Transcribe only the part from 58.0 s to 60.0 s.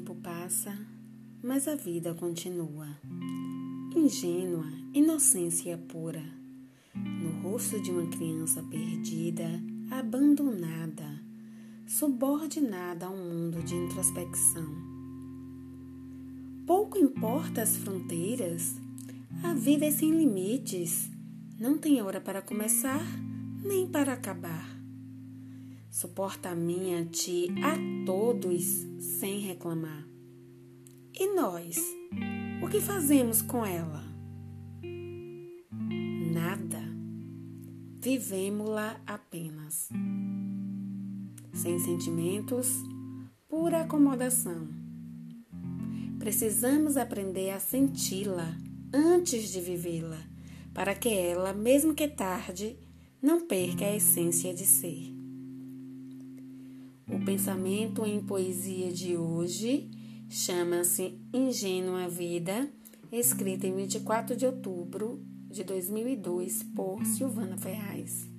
em poesia de hoje